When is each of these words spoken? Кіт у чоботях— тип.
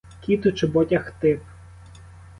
Кіт 0.21 0.45
у 0.45 0.51
чоботях— 0.51 1.11
тип. 1.19 1.43